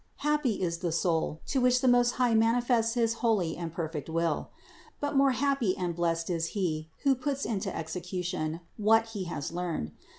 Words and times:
Happy 0.25 0.59
is 0.59 0.79
the 0.79 0.91
soul, 0.91 1.41
to 1.45 1.61
which 1.61 1.79
the 1.79 1.87
Most 1.87 2.13
High 2.13 2.33
manifests 2.33 2.95
his 2.95 3.13
holy 3.21 3.55
and 3.55 3.71
perfect 3.71 4.09
will; 4.09 4.49
but 4.99 5.15
more 5.15 5.33
happy 5.33 5.77
and 5.77 5.95
blessed 5.95 6.27
is 6.31 6.47
he, 6.57 6.89
who 7.03 7.13
puts 7.13 7.45
into 7.45 7.69
execution, 7.77 8.61
what 8.77 9.09
he 9.09 9.25
has 9.25 9.51
learned. 9.51 9.91